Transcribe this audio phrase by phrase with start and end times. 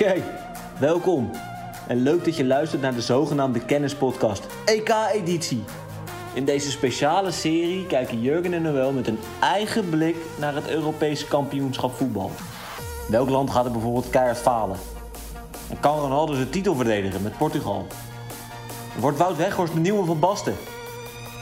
[0.00, 0.22] Oké,
[0.78, 1.30] welkom.
[1.88, 5.64] En leuk dat je luistert naar de zogenaamde Kennispodcast EK-editie.
[6.34, 11.26] In deze speciale serie kijken Jurgen en Noël met een eigen blik naar het Europese
[11.26, 12.30] kampioenschap voetbal.
[13.08, 14.76] Welk land gaat er bijvoorbeeld keihard falen?
[15.70, 17.86] En kan Ronaldo zijn titel verdedigen met Portugal?
[18.98, 20.56] Wordt Wout Weghorst de nieuwe van Basten?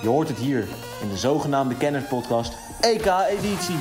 [0.03, 0.69] Je hoort het hier
[1.03, 3.79] in de zogenaamde Kennispodcast EK-editie.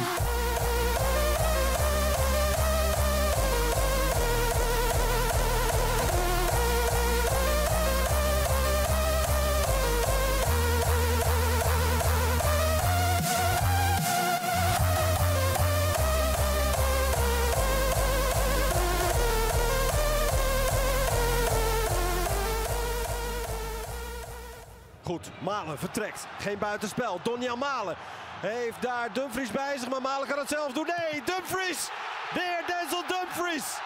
[25.58, 26.27] Malen vertrekt.
[26.39, 27.19] Geen buitenspel.
[27.23, 27.95] Donja Malen
[28.39, 30.89] heeft daar Dumfries bij zich, maar Malen kan het zelf doen.
[30.97, 31.89] Nee, Dumfries!
[32.33, 33.78] Weer Denzel Dumfries!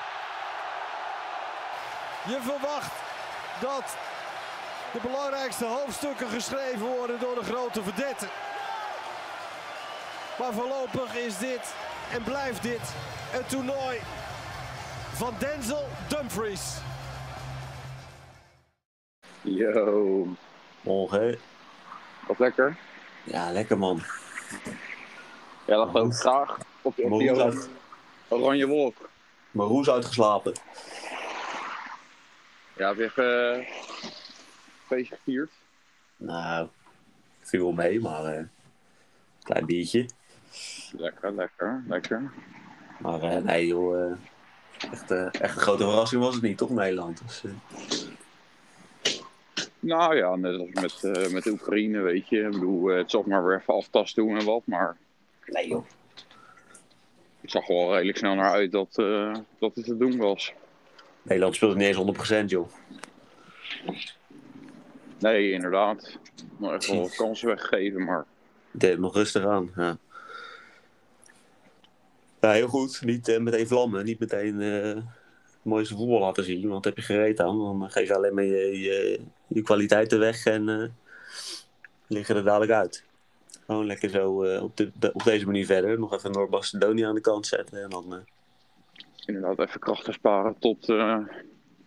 [2.28, 2.94] Je verwacht
[3.60, 3.98] dat
[4.94, 8.30] de belangrijkste hoofdstukken geschreven worden door de grote verdetten.
[10.40, 11.74] Maar voorlopig is dit
[12.12, 12.94] en blijft dit
[13.34, 14.00] een toernooi
[15.14, 16.78] van Denzel Dumfries.
[19.42, 20.28] Yo,
[20.82, 21.51] Morgen.
[22.28, 22.78] Wat lekker.
[23.24, 24.02] Ja, lekker man.
[25.66, 27.00] Ja, dat ook graag op,
[27.40, 27.70] uit,
[28.28, 29.10] oranje wolk.
[29.52, 30.54] Maroes uitgeslapen.
[32.76, 33.68] Ja, weer eh
[34.88, 35.52] feestje gevierd.
[36.18, 36.68] Nou,
[37.42, 38.44] viel wel mee, maar eh
[39.44, 40.10] klein biertje.
[40.92, 42.32] Lekker, lekker, lekker.
[43.00, 44.18] Maar eh, nee joh,
[44.92, 47.22] echt, echt een grote verrassing was het niet, toch Nederland?
[47.28, 47.44] Dus,
[49.82, 52.42] Nou ja, net als met, eh, met de Oekraïne, weet je.
[52.42, 54.62] Ik bedoel, eh, het zag maar weer even aftasten hoe en wat.
[54.66, 54.98] Maar
[55.46, 55.86] nee joh.
[57.42, 60.54] het zag er wel redelijk snel naar uit dat, eh, dat het te doen was.
[61.22, 62.68] Nederland speelt niet eens 100% joh.
[65.20, 66.18] Nee, inderdaad.
[66.58, 68.26] Nog echt wel kansen weggegeven, maar
[68.72, 69.98] Het deed nog rustig aan, ja.
[72.42, 73.02] Ja, heel goed.
[73.02, 74.98] Niet meteen vlammen, niet meteen eh,
[75.62, 76.68] mooiste voetbal laten zien.
[76.68, 80.46] Want heb je gereed aan, dan geef je alleen maar je, je, je kwaliteiten weg
[80.46, 80.88] en eh,
[82.08, 83.04] liggen er dadelijk uit.
[83.66, 86.00] Gewoon lekker zo eh, op, de, op deze manier verder.
[86.00, 88.14] Nog even Noord-Macedonië aan de kant zetten en dan...
[88.14, 88.20] eh,
[89.26, 90.86] inderdaad even krachten sparen tot,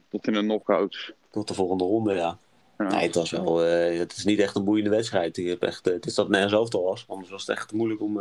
[0.08, 1.12] tot in de knockouts.
[1.30, 2.38] Tot de volgende ronde, ja.
[2.78, 2.88] Ja.
[2.88, 3.56] Nee, het was wel.
[3.56, 5.36] het is niet echt een boeiende wedstrijd.
[5.36, 7.04] Ik heb echt, het is dat het nergens overal was.
[7.08, 8.20] Anders was het echt moeilijk om,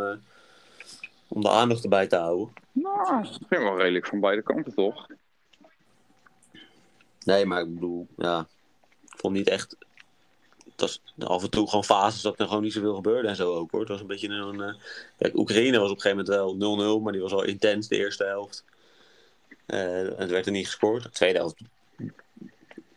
[1.27, 2.53] om de aandacht erbij te houden.
[2.71, 5.07] Nou, dat ging wel redelijk van beide kanten, toch?
[7.25, 8.47] Nee, maar ik bedoel, ja.
[9.13, 9.75] Ik vond niet echt.
[10.71, 13.55] Het was af en toe gewoon fases dat er gewoon niet zoveel gebeurde en zo
[13.55, 13.79] ook hoor.
[13.79, 14.61] Het was een beetje een.
[14.61, 14.73] eh,
[15.17, 17.97] kijk, Oekraïne was op een gegeven moment wel 0-0, maar die was al intens de
[17.97, 18.63] eerste helft.
[19.65, 21.03] En het werd er niet gescoord.
[21.03, 21.61] De tweede helft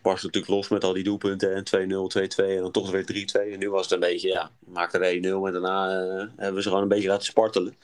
[0.01, 1.53] barst natuurlijk los met al die doelpunten.
[1.53, 3.51] En 2-0, 2-2 en dan toch weer 3-2.
[3.51, 6.53] En nu was het een beetje, ja, we maakten er 1-0 en daarna eh, hebben
[6.53, 7.75] we ze gewoon een beetje laten spartelen.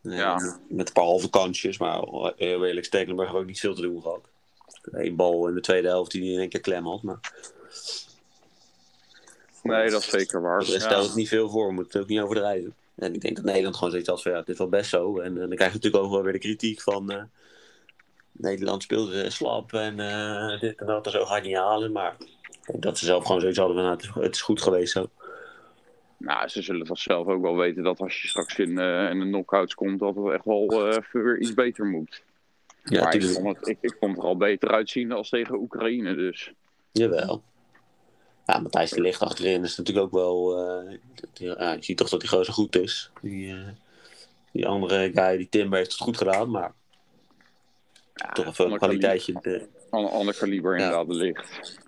[0.00, 0.58] Ja.
[0.68, 2.02] Met een paar halve kansjes, maar
[2.36, 4.28] heel eerlijk, Stekelenburg heeft ook niet veel te doen gehad.
[4.82, 7.02] Eén bal in de tweede helft die hij in één keer klem had.
[7.02, 7.20] Maar
[9.62, 10.58] Nee, dat is zeker waar.
[10.58, 12.74] er stelt het niet veel voor, we moeten het ook niet overdrijven.
[12.94, 15.18] En ik denk dat Nederland gewoon zoiets had van ja, het is wel best zo.
[15.18, 17.22] En, eh, dan krijg je natuurlijk ook wel weer de kritiek van eh,
[18.32, 21.92] Nederland speelde slap en eh, dit en dat en zo ga je niet halen.
[21.92, 24.92] Maar ik denk dat ze zelf gewoon zoiets hadden van nou, het, is, goed geweest
[24.92, 25.10] zo.
[26.16, 29.18] Nou, ze zullen dat zelf ook wel weten dat als je straks in, eh, in
[29.18, 30.66] de knockouts komt, dat het echt wel
[31.12, 32.22] weer iets beter moet.
[32.84, 35.54] Ja, maar ik vond, het, ik, ik vond het er al beter uitzien als tegen
[35.60, 36.52] Oekraïne, dus.
[36.92, 37.42] Jawel.
[38.46, 40.56] Ja, Matthijs de Ligt achterin is natuurlijk ook wel...
[41.32, 43.10] die- ja, je ziet toch dat hij gewoon zo goed is.
[43.22, 43.68] Die, eh,
[44.52, 46.72] die andere guy, die Timber, heeft het goed gedaan, maar
[48.14, 49.34] Ja, toch even een ander kwaliteitje.
[49.90, 50.84] Een ander kaliber Ja.
[50.84, 51.78] inderdaad, de licht.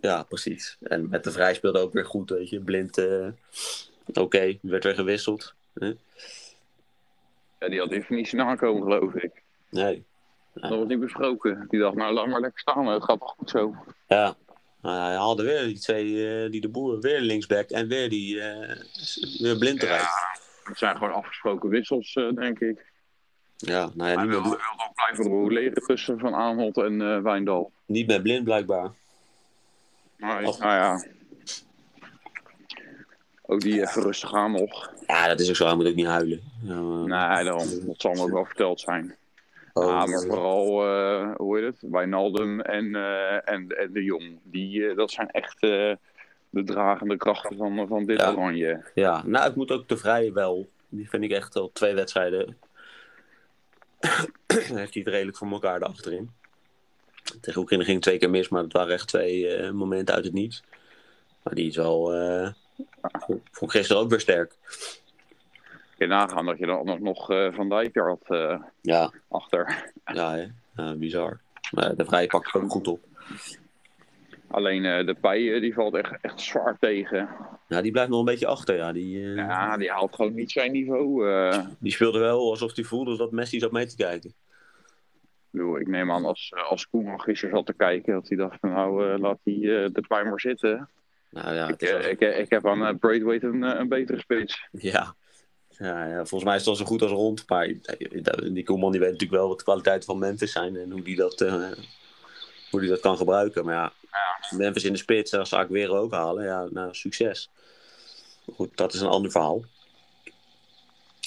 [0.00, 0.76] Ja, precies.
[0.80, 2.60] En met de vrij speelde ook weer goed, weet je.
[2.60, 3.28] Blind, eh,
[4.12, 5.54] oké, werd weer gewisseld.
[7.58, 9.42] Ja, die had even niet zien aankomen, geloof ik.
[9.70, 10.04] Nee.
[10.54, 11.66] Dat was niet besproken.
[11.68, 13.74] Die dacht, nou laat maar lekker staan, het gaat toch goed zo.
[14.08, 14.36] Ja.
[14.80, 18.40] Maar hij haalde weer die twee, eh, die de boer, weer linksback en weer die
[18.40, 18.76] eh,
[19.38, 20.08] weer blind eruit.
[20.64, 22.92] Het zijn gewoon afgesproken wissels, eh, denk ik.
[23.56, 27.72] Ja, nou ja, Hij wil, ook blijven roleren tussen Van Aanholt en Wijndal.
[27.86, 28.90] niet meer blind blijkbaar.
[30.44, 30.58] Och.
[30.58, 31.04] nou ja.
[33.42, 34.92] Ook die even rustig aan nog.
[35.06, 35.66] Ja, dat is ook zo.
[35.66, 36.40] Hij moet ook niet huilen.
[36.62, 37.68] Ja, Nee, daarom.
[37.86, 39.16] Dat zal hem ook wel verteld zijn.
[39.74, 41.90] Oh, ja, maar vooral, eh, hoe heet het?
[41.90, 44.38] Wijnaldum en, eh, en, en de Jong.
[44.42, 45.98] Die, eh, dat zijn echt de
[46.50, 48.32] dragende krachten van, van dit Ja.
[48.32, 48.84] oranje.
[48.94, 50.68] Ja, nou, ik moet ook de vrije wel.
[50.88, 52.56] Die vind ik echt al twee wedstrijden
[54.46, 56.30] heeft hij het redelijk voor elkaar achterin.
[57.40, 60.32] Tegen Oekraïne ging twee keer mis, maar het waren echt twee uh, momenten uit het
[60.32, 60.62] niets.
[61.42, 62.48] Maar die is wel, uh,
[63.50, 64.56] vond ik gisteren ook weer sterk.
[65.96, 69.12] Je nagaan dat je dan nog uh, Van Dijk er had ja.
[69.28, 69.92] achter.
[70.04, 70.96] Ja, hè?
[70.96, 71.40] bizar.
[71.70, 73.00] Maar de vrije pakt ook goed op.
[74.54, 77.28] Alleen uh, de Pij die valt echt, echt zwaar tegen.
[77.68, 78.76] Ja, die blijft nog een beetje achter.
[78.76, 79.36] Ja, die, uh...
[79.36, 81.28] ja, die haalt gewoon niet zijn niveau.
[81.28, 81.58] Uh...
[81.78, 84.34] Die speelde wel alsof hij voelde dat Messi zat mee te kijken.
[85.78, 89.18] Ik neem aan als, als Koeman gisteren zat te kijken, dat hij dacht van nou
[89.18, 89.54] laat hij
[89.92, 90.88] de Pij maar zitten.
[91.30, 94.68] Nou, ja, ik, ik, ik, heb aan Braithwaite een, een betere spits.
[94.70, 95.14] Ja.
[95.78, 97.48] Ja, ja, volgens mij is het al zo goed als rond.
[97.48, 97.72] Maar
[98.52, 101.16] die Koeman die weet natuurlijk wel wat de kwaliteiten van Memphis zijn en hoe die
[101.16, 101.38] dat,
[102.70, 103.64] hoe die dat kan gebruiken.
[103.64, 103.92] Maar ja.
[104.50, 106.44] Memphis in de spits, dat zou ik weer ook halen.
[106.44, 107.50] Ja, nou, succes.
[108.54, 109.64] Goed, dat is een ander verhaal.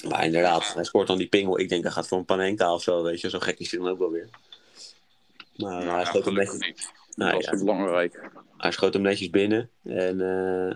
[0.08, 1.58] Maar inderdaad, hij scoort dan die pingel.
[1.58, 3.30] Ik denk hij gaat voor een Panenka of zo, weet je.
[3.30, 4.28] Zo gek is hij dan ook wel weer.
[5.56, 6.66] Maar ja, hij schoot hem netjes...
[6.66, 6.92] Niet.
[7.14, 8.30] Nou, dat is ja, belangrijk.
[8.56, 9.70] Hij schoot hem netjes binnen.
[9.84, 10.74] En uh,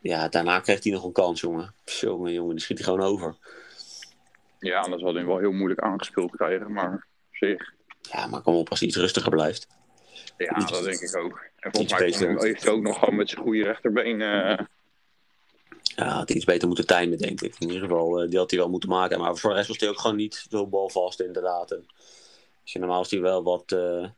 [0.00, 1.74] ja, daarna kreeg hij nog een kans, jongen.
[1.84, 3.36] Jongen, jongen, die schiet hij gewoon over.
[4.58, 7.72] Ja, anders had hij wel heel moeilijk aangespeeld krijgen, maar zich.
[8.00, 9.66] Ja, maar kom op als hij iets rustiger blijft.
[10.36, 11.40] Ja, dat denk ik ook.
[11.56, 14.20] En volgens mij heeft hij ook nog gewoon met zijn goede rechterbeen.
[14.20, 14.58] Uh...
[15.82, 17.54] Ja, had iets beter moeten timen, denk ik.
[17.58, 19.18] In ieder geval, uh, die had hij wel moeten maken.
[19.18, 21.70] Maar voor de rest was hij ook gewoon niet zo balvast, inderdaad.
[21.70, 21.86] En
[22.62, 23.72] als je normaal is hij wel wat.
[23.72, 24.08] Uh,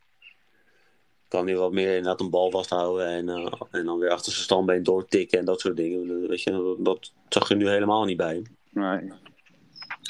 [1.33, 3.07] kan hij wat meer inderdaad een bal vasthouden.
[3.07, 3.29] En,
[3.71, 6.27] en dan weer achter zijn standbeen doortikken en dat soort dingen.
[6.27, 8.43] Weet je, dat, zag je nu helemaal niet bij.
[8.69, 9.11] Nee.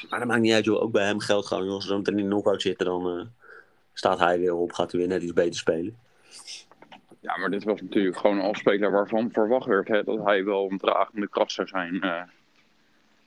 [0.10, 0.82] Maar dat maakt niet uit, joh.
[0.82, 1.74] Ook bij hem geldt gewoon, joh.
[1.74, 3.30] Als ze zo meteen in de knockout zitten, dan
[3.94, 4.72] staat hij weer op.
[4.72, 5.98] Gaat hij weer net iets beter spelen.
[7.20, 10.68] Ja, maar dit was natuurlijk gewoon een afspeler waarvan verwacht werd hè, dat hij wel
[10.72, 11.94] een dragende kracht zou zijn.
[11.94, 12.22] Uh,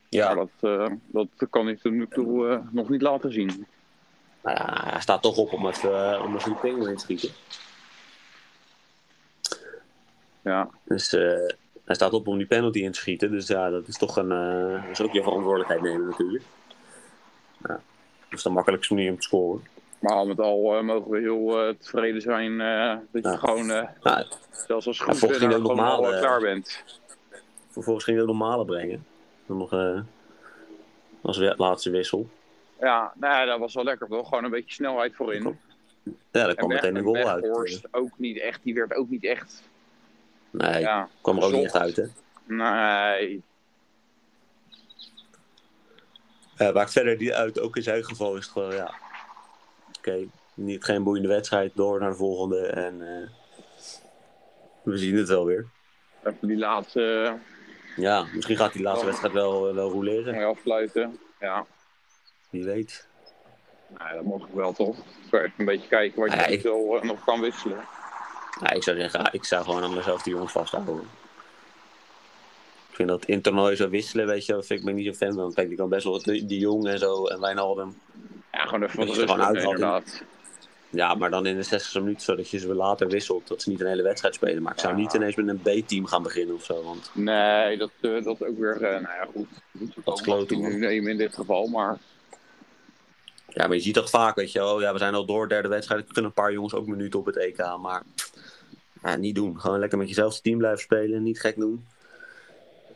[0.08, 0.34] ja.
[0.34, 3.66] Maar dat, dat kan hij tot nu toe nog niet laten zien.
[4.42, 5.84] Nou ja, hij staat toch op om, het,
[6.46, 7.30] om pingel in te schieten.
[10.46, 10.68] Ja.
[10.84, 11.10] Dus
[11.84, 13.30] hij staat op om die penalty in te schieten.
[13.30, 14.28] Dus ja, dat is toch een.
[14.28, 16.44] dat is ook je verantwoordelijkheid nemen natuurlijk.
[17.62, 17.80] Ja.
[18.28, 19.64] Dat is de makkelijkste manier om te scoren.
[19.98, 23.66] Maar al met al uh, mogen we heel uh, tevreden zijn uh, dat je gewoon,
[23.66, 24.26] nou,
[24.66, 26.84] zelfs als goed ja, gewoon normale, klaar bent.
[27.70, 29.06] Vervolgens ging hij ook normale brengen.
[29.46, 30.02] Dan nog
[31.22, 32.28] als laatste wissel.
[32.80, 34.28] Ja, nou ja, dat was wel lekker toch?
[34.28, 35.58] Gewoon een beetje snelheid voorin.
[36.04, 37.82] Ja, daar kwam meteen een goal uit.
[37.90, 39.62] ook niet echt, die werd ook niet echt...
[40.56, 42.04] Nee, ja, kwam er ook niet echt uit hè?
[42.44, 43.42] Nee.
[46.72, 48.94] maakt verder die uit, ook in zijn geval is het gewoon, ja,
[49.98, 52.66] okay, niet, geen boeiende wedstrijd, door naar de volgende.
[52.66, 53.28] En uh,
[54.82, 55.66] we zien het wel weer.
[56.24, 57.36] Even die laatste...
[57.96, 59.06] Ja, misschien gaat die laatste oh.
[59.06, 60.38] wedstrijd wel, wel roleren.
[60.38, 61.66] Je afsluiten, ja.
[62.50, 63.08] Wie weet.
[63.98, 64.98] Nou, dat mag ik wel toch.
[64.98, 67.84] Ik even een beetje kijken wat je ja, uh, nog kan wisselen.
[68.60, 71.00] Ja, ik zou zeggen, ik zou gewoon aan mezelf die jongens vasthouden.
[72.90, 75.12] Ik vind dat in toernooi zo wisselen, weet je, dat vind ik me niet zo
[75.12, 75.54] fan van.
[75.54, 77.98] Kijk, die kan best wel die, die jong en zo en Wijnaldum.
[78.52, 80.24] Ja, gewoon even wat rust gewoon inderdaad.
[80.90, 83.48] Ja, maar dan in de 60 minuten, zodat je ze later wisselt.
[83.48, 84.62] Dat ze niet een hele wedstrijd spelen.
[84.62, 86.82] Maar ik zou niet ineens met een B-team gaan beginnen of zo.
[86.82, 87.10] Want...
[87.12, 89.48] Nee, dat, uh, dat ook weer, uh, nou ja, goed.
[90.04, 91.98] Dat is nu nemen in dit geval, maar...
[93.48, 94.80] Ja, maar je ziet dat vaak, weet je wel.
[94.80, 96.00] Ja, we zijn al door, derde wedstrijd.
[96.00, 98.02] Ik kunnen een paar jongens ook minuten op het EK, maar...
[99.06, 99.60] Ja, niet doen.
[99.60, 101.22] Gewoon lekker met jezelf team blijven spelen.
[101.22, 101.86] Niet gek doen.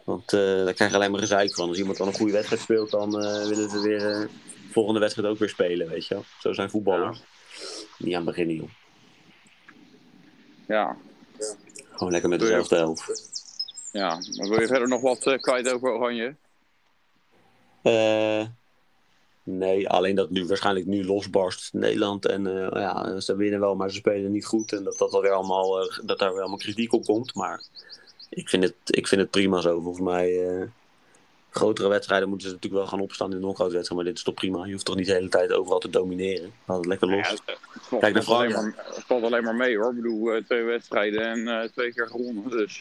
[0.05, 1.69] Want uh, daar krijg je alleen maar gezeik van.
[1.69, 3.11] Als iemand dan een goede wedstrijd speelt, dan
[3.49, 4.29] willen ze weer
[4.71, 6.25] volgende wedstrijd ook weer spelen, weet je wel.
[6.41, 7.19] Zo zijn voetballers.
[7.19, 7.25] Ja.
[7.99, 8.69] Niet aan het beginnen, joh.
[10.67, 10.97] Ja.
[11.91, 13.07] Gewoon lekker met dezelfde elf.
[13.93, 16.35] Ja, maar wil je verder nog wat kwijt over Oranje?
[17.83, 18.47] Uh,
[19.59, 22.27] nee, alleen dat nu waarschijnlijk nu losbarst Nederland.
[22.27, 24.73] En uh, ja, ze winnen wel, maar ze spelen niet goed.
[24.73, 27.35] En dat, dat, dat, weer allemaal, dat daar weer allemaal kritiek op komt.
[27.35, 27.63] Maar
[28.29, 29.81] ik vind het, ik vind het prima zo.
[29.81, 30.69] Volgens mij
[31.51, 33.91] grotere wedstrijden moeten ze natuurlijk wel gaan opstaan in de wedstrijd.
[33.91, 34.65] Maar dit is toch prima.
[34.65, 36.53] Je hoeft toch niet de hele tijd overal te domineren.
[36.65, 37.29] Laat het lekker los.
[37.29, 37.43] Ja, het,
[37.91, 38.75] het Kijk naar Frankrijk.
[38.95, 39.91] Het valt alleen maar mee hoor.
[39.91, 42.51] Ik bedoel, twee wedstrijden en twee keer gewonnen.
[42.51, 42.79] Dus.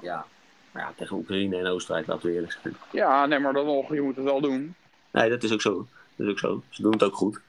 [0.00, 0.26] Ja.
[0.74, 2.76] ja, tegen Oekraïne en Oostenrijk laten we eerlijk zijn.
[2.90, 3.94] Ja, nee, maar dan nog.
[3.94, 4.74] Je moet het wel doen.
[5.10, 5.86] Nee, dat is ook zo.
[6.16, 6.62] Dat is ook zo.
[6.68, 7.40] Ze doen het ook goed.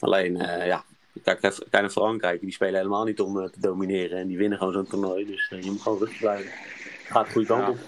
[0.00, 0.36] Alleen,
[0.66, 0.84] ja.
[1.22, 2.40] Kijk, kijk naar Frankrijk.
[2.40, 4.18] Die spelen helemaal niet om te domineren.
[4.18, 5.26] En die winnen gewoon zo'n toernooi.
[5.26, 6.50] Dus je moet gewoon rustig blijven.
[7.04, 7.78] Gaat de goede kant op.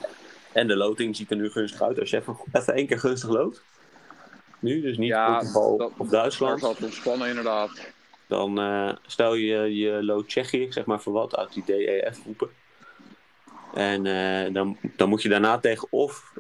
[0.52, 2.00] En de loting ziet er nu gunstig uit.
[2.00, 3.62] Als je even, even één keer gunstig loopt.
[4.58, 6.60] Nu, dus niet ja, Portugal dat, of Duitsland.
[6.60, 7.92] Dat ontspannen inderdaad.
[8.26, 12.48] Dan uh, stel je je lood Tsjechië, zeg maar voor wat, uit die DEF groepen.
[13.74, 16.32] En uh, dan, dan moet je daarna tegen of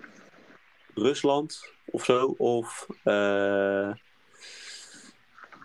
[1.00, 3.90] Rusland of zo, of uh,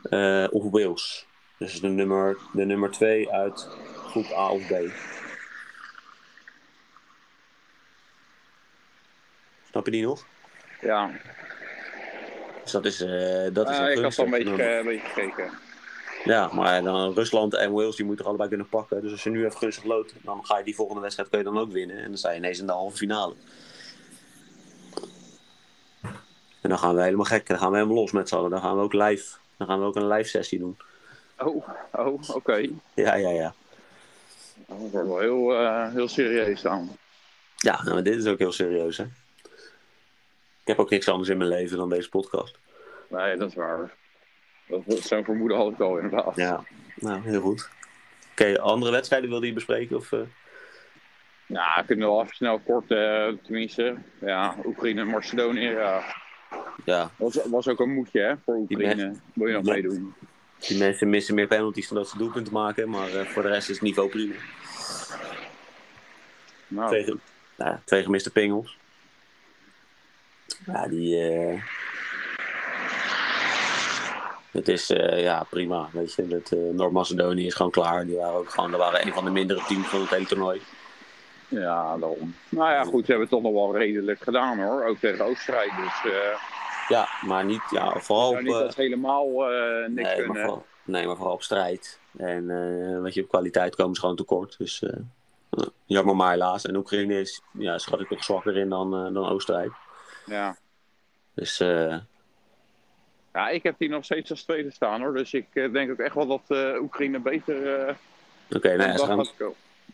[0.09, 1.25] Uh, of Wales.
[1.57, 3.67] Dus de nummer, de nummer twee uit
[4.07, 4.73] groep A of B.
[9.69, 10.25] Snap je die nog?
[10.81, 11.11] Ja.
[12.63, 15.51] Dus dat is, uh, dat is uh, Ik had al een beetje, een beetje gekeken.
[16.23, 19.01] Ja, maar dan Rusland en Wales die moeten er allebei kunnen pakken.
[19.01, 21.45] Dus als je nu even gunstig loopt, dan ga je die volgende wedstrijd kun je
[21.45, 21.97] dan ook winnen.
[21.97, 23.35] En dan sta je ineens in de halve finale.
[26.65, 27.47] En dan gaan we helemaal gek.
[27.47, 28.49] Dan gaan we helemaal los met z'n allen.
[28.49, 29.37] Dan gaan we ook live.
[29.57, 30.77] Dan gaan we ook een live sessie doen.
[31.37, 32.69] Oh, oh oké.
[32.93, 33.53] Ja, ja, ja.
[34.67, 36.97] Dat wordt wel heel, uh, heel serieus dan.
[37.55, 39.03] Ja, nou, maar dit is ook heel serieus, hè.
[40.61, 42.57] Ik heb ook niks anders in mijn leven dan deze podcast.
[43.07, 43.93] Nee, dat is waar.
[44.67, 46.35] Dat, zo'n vermoeden had ik al inderdaad.
[46.35, 46.63] Ja,
[46.95, 47.69] nou, heel goed.
[48.31, 49.95] Oké, andere wedstrijden wilde je bespreken?
[49.95, 50.19] Of, uh...
[51.47, 53.95] Ik kunnen wel even snel kort, uh, tenminste.
[54.19, 56.23] Ja, Oekraïne en Macedonië, ja.
[56.85, 57.11] Ja.
[57.15, 59.15] Was, was ook een moedje, hè, voor Oekraïne.
[59.33, 60.13] Wil je nog meedoen?
[60.59, 63.69] Die mensen missen meer penalties dan dat ze doelpunten maken, maar uh, voor de rest
[63.69, 64.33] is het niveau prima.
[66.67, 66.87] Nou.
[66.89, 67.19] Twee,
[67.55, 68.77] nou, twee gemiste pingels.
[70.65, 71.33] Ja, die.
[71.33, 71.61] Uh...
[74.51, 75.89] Het is uh, ja, prima.
[75.91, 78.05] Weet je, dat, uh, Noord-Macedonië is gewoon klaar.
[78.05, 80.61] Die waren ook gewoon, dat waren een van de mindere teams van het hele toernooi.
[81.47, 82.35] Ja, daarom.
[82.49, 84.85] Nou ja, goed, ze hebben het toch nog wel redelijk gedaan hoor.
[84.85, 85.71] Ook tegen Oostenrijk.
[85.77, 86.54] Dus, uh,
[86.87, 88.41] ja, maar niet, ja, vooral op...
[88.41, 89.27] niet dat helemaal
[89.87, 90.27] niks nee, kunnen.
[90.27, 91.99] Maar vooral, nee, maar vooral op strijd.
[92.17, 92.47] En
[93.01, 94.57] weet je, op kwaliteit komen ze gewoon tekort.
[94.57, 94.83] Dus
[95.85, 96.65] jammer maar helaas.
[96.65, 99.73] En Oekraïne is, ja, schat ik toch zwakker in dan, dan Oostenrijk.
[100.25, 100.57] Ja.
[101.33, 101.61] Dus
[103.35, 105.13] ja, ik heb die nog steeds als tweede staan hoor.
[105.13, 107.55] Dus ik uh, denk ook echt wel dat uh, Oekraïne beter.
[107.55, 107.97] Oké,
[108.55, 109.25] okay, nou ja, ze, gaan,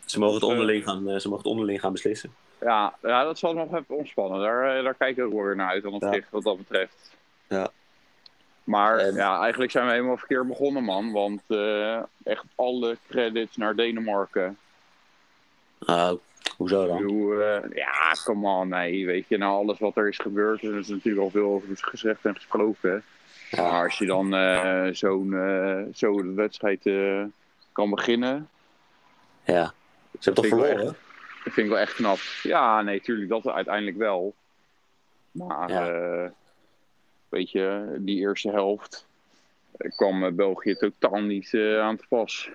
[0.04, 2.34] ze, mogen het onderling gaan, ze mogen het onderling gaan beslissen.
[2.64, 4.40] Ja, ja, dat zal nog even ontspannen.
[4.40, 6.12] Daar, daar kijk ik ook weer naar uit dan op Ja.
[6.12, 7.16] zich wat dat betreft.
[7.48, 7.68] Ja.
[8.64, 11.12] Maar En- ja, eigenlijk zijn we helemaal verkeerd begonnen man.
[11.12, 11.42] Want
[12.24, 14.58] echt alle credits naar Denemarken.
[15.78, 16.18] Nou,
[16.56, 16.96] hoezo dan?
[16.96, 19.06] bedoel, eh, ja, come on, nee.
[19.06, 22.24] Weet je, nou alles wat er is gebeurd, er is natuurlijk al veel over gezegd
[22.24, 23.04] en gesproken.
[23.50, 23.62] Ja.
[23.70, 27.22] Maar als je dan eh, zo'n eh, zo de wedstrijd eh,
[27.72, 28.48] kan beginnen,
[29.44, 29.72] Ja.
[30.20, 30.96] Ze hebben toch wel verloren?
[31.44, 32.18] Dat vind ik wel echt knap.
[32.42, 34.34] Ja, nee, tuurlijk, dat uiteindelijk wel.
[35.30, 35.86] Maar, Ja.
[35.88, 36.30] eh,
[37.28, 39.06] weet je, die eerste helft
[39.76, 42.48] eh, kwam eh, België totaal niet aan te pas.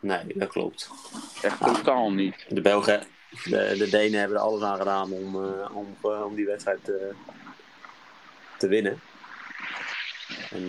[0.00, 0.90] Nee, dat klopt.
[1.42, 2.46] Echt totaal niet.
[2.48, 3.02] De Belgen,
[3.44, 5.36] de, de Denen hebben er alles aan gedaan om,
[5.72, 6.84] om, om die wedstrijd
[8.58, 9.00] te winnen.
[10.50, 10.62] En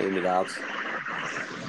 [0.00, 0.48] inderdaad,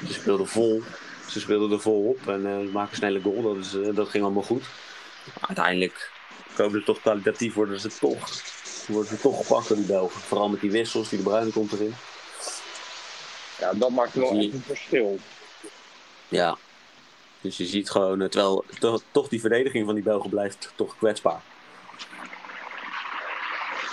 [0.08, 0.82] ze speelden vol.
[1.28, 3.42] Ze speelden er vol op en ze maken snelle goal.
[3.42, 4.64] Dat, is, dat ging allemaal goed.
[5.26, 6.12] Maar uiteindelijk
[6.56, 8.30] komen ze toch kwalitatief, worden ze toch,
[8.88, 10.22] worden ze toch gepakt door die Belgen.
[10.22, 11.96] Vooral met die wissels, die de Bruyne komt erin.
[13.60, 15.20] Ja, dat maakt wel echt een verschil.
[16.28, 16.58] Ja.
[17.42, 20.98] Dus je ziet gewoon, eh, terwijl toch, toch die verdediging van die Belgen blijft toch
[20.98, 21.42] kwetsbaar.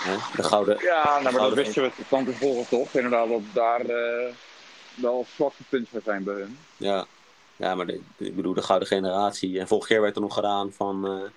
[0.03, 0.15] Hè?
[0.35, 2.93] De gouden, Ja, nou, maar dat Gouden wisten we van tevoren toch?
[2.93, 4.33] Inderdaad, dat daar eh,
[4.95, 6.57] wel zwakke punten zijn bij hun.
[6.77, 7.05] ja.
[7.61, 9.59] Ja, maar de, ik bedoel, de gouden generatie.
[9.59, 11.29] En vorig jaar werd er nog gedaan van eh,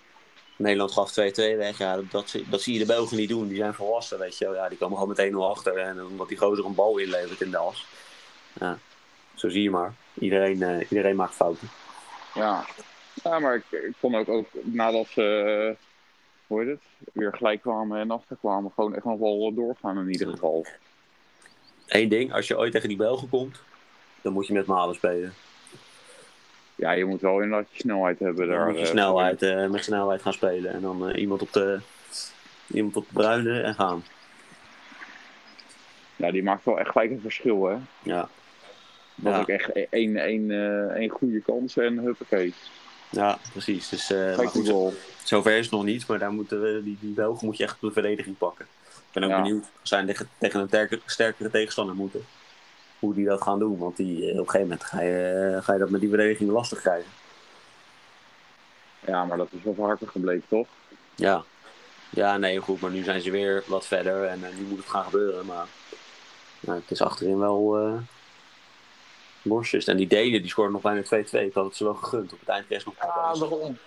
[0.56, 1.78] Nederland gaf 2-2 weg.
[1.78, 3.48] Ja, dat, dat, zie- dat zie je de Belgen niet doen.
[3.48, 4.54] Die zijn volwassen, weet je wel.
[4.54, 5.76] Ja, die komen gewoon met 1-0 achter.
[5.76, 7.86] En omdat die gozer een bal inlevert in de as.
[8.60, 8.78] Ja,
[9.34, 9.94] zo zie je maar.
[10.14, 11.68] Iedereen, eh, iedereen maakt fouten.
[12.34, 12.64] Ja,
[13.22, 15.84] ja maar ik, ik vond ook, ook nadat ze, eh,
[16.46, 20.28] hoe heet het, weer gelijk kwamen en achterkwamen, gewoon echt nog wel doorgaan in ieder
[20.28, 20.66] geval.
[21.86, 23.60] Eén ding, als je ooit tegen die Belgen komt,
[24.22, 25.34] dan moet je met Malen spelen.
[26.74, 28.66] Ja, je moet wel inderdaad je snelheid hebben daar.
[28.66, 30.72] moet je eh, snelheid, eh, met snelheid gaan spelen.
[30.72, 31.78] En dan eh, iemand, op de,
[32.66, 34.04] iemand op de bruine en gaan.
[36.16, 37.76] Ja, die maakt wel echt gelijk een verschil, hè.
[38.02, 38.28] Ja,
[39.14, 39.40] Dat Ja.
[39.40, 42.54] ook echt één, één, eh, één goede kans en huppakee.
[43.10, 43.88] ja precies.
[43.88, 44.92] Dus, maar goed, goal.
[45.22, 46.06] zover is het nog niet.
[46.08, 48.66] Maar daar moeten we, die, die Belgen moet je echt op de verdediging pakken.
[48.84, 49.42] Ik ben ook Ja.
[49.42, 52.24] benieuwd als zij tegen, een sterke, sterkere tegenstander moeten.
[53.04, 53.78] Hoe die dat gaan doen.
[53.78, 56.08] Want die, eh, op een gegeven moment ga je, eh, ga je dat met die
[56.08, 57.11] verdediging lastig krijgen.
[59.06, 60.66] Ja, maar dat is wel vaker gebleken, toch?
[61.14, 61.44] Ja.
[62.11, 62.80] Ja, nee, goed.
[62.80, 64.25] Maar nu zijn ze weer wat verder.
[64.25, 65.46] En eh, nu moet het gaan gebeuren.
[65.46, 65.66] Maar
[66.61, 67.92] nou, het is achterin wel eh
[69.42, 69.87] borstjes.
[69.87, 71.44] En die Denen, die scoren nog bijna 2-2.
[71.46, 72.32] Ik had het ze wel gegund.
[72.32, 72.96] Op het eind kreeg ze nog
[73.38, 73.78] daarom.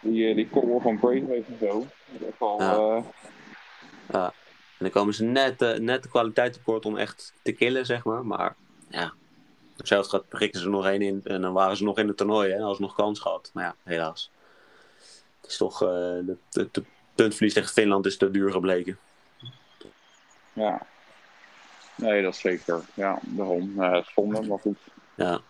[0.00, 0.48] Die, die
[0.82, 1.78] van Braithwaite en zo.
[1.78, 2.74] Dat is echt wel, Ja.
[2.96, 3.04] eh,
[4.12, 4.32] Ja.
[4.78, 8.04] En dan komen ze net, eh, net de kwaliteit tekort om echt te killen, zeg
[8.04, 8.26] maar.
[8.26, 8.56] Maar
[8.88, 9.12] ja,
[9.76, 11.20] zelfs gaat prikken ze er nog één in.
[11.24, 12.60] En dan waren ze nog in het toernooi, hè.
[12.60, 13.50] Als nog kans gehad.
[13.52, 14.30] Maar ja, helaas.
[15.40, 18.98] Het is toch, eh de, de, de puntverlies tegen Finland is te duur gebleken.
[20.52, 20.86] ja.
[21.96, 22.80] Nee, dat zeker.
[22.94, 23.72] Ja, daarom.
[23.78, 24.78] Uh, het zonde, maar goed.
[25.14, 25.40] Ja.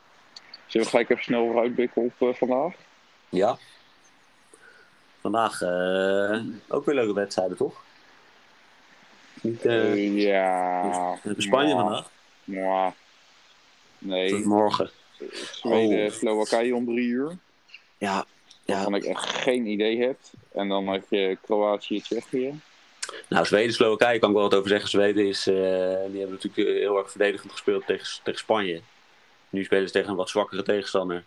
[0.67, 2.75] Zullen we gelijk even snel vooruitblikken op uh, vandaag?
[3.29, 3.57] Ja.
[5.21, 7.83] Vandaag uh, ook weer leuke wedstrijden, toch?
[9.45, 11.19] Niet, ja.
[11.37, 12.11] Spanje vandaag?
[12.45, 12.95] Ja.
[13.99, 14.47] Nee.
[14.47, 14.91] morgen.
[15.53, 16.13] Zweden, oh.
[16.13, 17.37] Slowakije om drie uur.
[17.99, 18.25] Ja.
[18.65, 18.75] ja.
[18.75, 20.19] Waarvan ik echt geen idee heb.
[20.53, 22.61] En dan heb je Kroatië, Tsjechië.
[23.29, 24.89] Nou, Zweden, Slowakije kan ik wel wat over zeggen.
[24.89, 28.81] Zweden is, uh, die hebben natuurlijk heel erg verdedigend gespeeld tegen, tegen Spanje.
[29.51, 31.25] Nu spelen ze tegen een wat zwakkere tegenstander.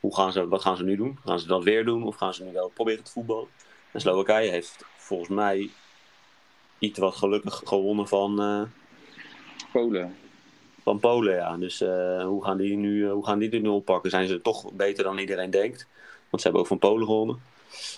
[0.00, 1.18] Hoe gaan ze, wat gaan ze nu doen?
[1.24, 3.48] Gaan ze dat weer doen of gaan ze nu wel proberen te voetballen?
[3.92, 5.70] En Slowakije heeft volgens mij
[6.80, 8.42] iets wat gelukkig gewonnen van...
[8.42, 8.62] Uh,
[9.72, 10.16] Polen.
[10.82, 11.56] Van Polen, ja.
[11.56, 14.10] Dus uh, hoe, gaan die nu, hoe gaan die nu oppakken?
[14.10, 15.86] Zijn ze toch beter dan iedereen denkt?
[16.30, 17.40] Want ze hebben ook van Polen gewonnen.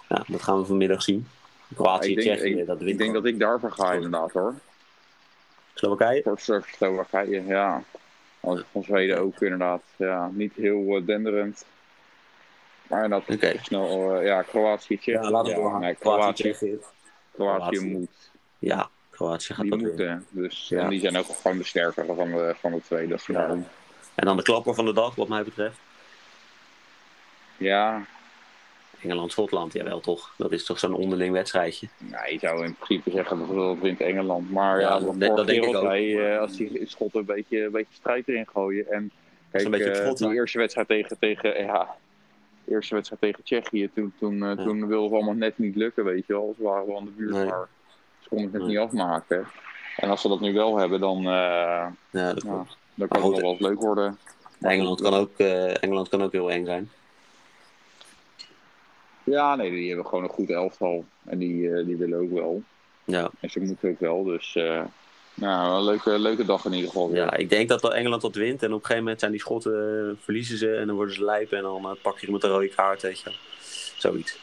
[0.09, 1.29] Ja, dat gaan we vanmiddag zien.
[1.75, 4.55] Kroatië, Tsjechië, dat Ik denk dat ik daarvoor ga inderdaad hoor.
[5.75, 6.23] Slowakije?
[6.23, 7.83] Voor Slowakije, ja.
[8.41, 9.83] Als van Zweden ook inderdaad.
[9.97, 11.65] Ja, niet heel uh, denderend.
[12.87, 13.59] Maar dat okay.
[13.63, 15.11] snel, uh, ja, Kroatië, Tsjechië.
[15.11, 16.79] Ja, laten we ja, nee, Kroatië,
[17.33, 18.31] Kroatië, moet.
[18.63, 20.27] Ja, Kroatië gaat die dat moeten.
[20.31, 20.83] Dus ja.
[20.83, 23.09] en die zijn ook gewoon de sterkere van de, van de twee.
[23.09, 23.49] Dat ja.
[24.15, 25.79] En dan de klapper van de dag, wat mij betreft.
[27.57, 28.05] Ja,
[29.01, 30.35] Engeland-Schotland, jawel toch?
[30.37, 31.89] Dat is toch zo'n onderling wedstrijdje?
[31.99, 34.51] Nou, je zou in principe zeggen dat het wint Engeland.
[34.51, 35.83] Maar ja, ja dat, dat denk ik ook.
[35.83, 38.91] Bij, uh, als die Schotten een beetje, een beetje strijd erin gooien.
[38.91, 39.11] En
[39.51, 41.97] kijk, een beetje uh, die eerste wedstrijd tegen, tegen, ja,
[42.69, 44.55] eerste wedstrijd tegen Tsjechië, toen, toen, ja.
[44.55, 46.55] toen wilde het allemaal net niet lukken, weet je wel.
[46.57, 47.45] Ze waren wel aan de buurt, nee.
[47.45, 47.69] maar
[48.23, 49.47] ze konden het niet afmaken.
[49.97, 53.41] En als ze dat nu wel hebben, dan, ja, dat ja, dan kan het nog
[53.41, 54.19] wel eens leuk worden.
[54.61, 56.91] Engeland kan, ook, Engeland kan ook heel eng zijn.
[59.25, 61.05] Ja, nee, die hebben gewoon een goed elftal.
[61.25, 62.63] En die, uh, die willen ook wel.
[63.05, 63.31] Ja.
[63.41, 64.25] En ze moeten ook wel.
[64.25, 64.57] Dus
[65.35, 67.11] nou, een leuke, leuke dag in ieder geval.
[67.11, 67.23] Weer.
[67.23, 68.63] Ja, ik denk dat Engeland dat wint.
[68.63, 70.75] En op een gegeven moment zijn die schotten, uh, verliezen ze.
[70.75, 71.57] En dan worden ze lijpen.
[71.57, 73.33] En dan pak je met een rode kaart, weet je.
[73.97, 74.39] Zoiets.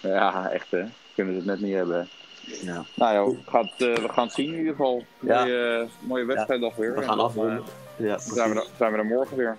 [0.00, 0.84] Ja, echt hè.
[1.14, 2.08] Kunnen ze het net niet hebben.
[2.46, 2.84] Ja.
[2.94, 5.04] Nou ja, gaat, we gaan het zien in ieder geval.
[5.20, 5.44] Ja.
[5.44, 6.80] Mooie, mooie wedstrijddag ja.
[6.80, 6.94] weer.
[6.94, 7.62] We gaan afronden.
[7.96, 9.56] ja, zijn, we, zijn we er morgen weer.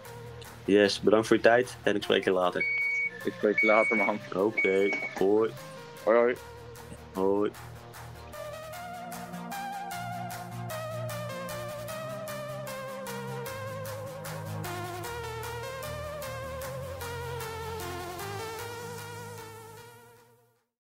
[0.65, 1.78] Yes, bedankt voor je tijd.
[1.84, 2.62] En ik spreek je later.
[3.23, 4.19] Ik spreek je later, man.
[4.30, 4.93] Oké, okay.
[5.17, 5.52] hoi.
[6.04, 6.36] Hoi, hoi.
[7.13, 7.52] Hoi.